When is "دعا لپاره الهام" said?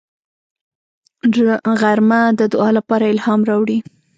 2.51-3.41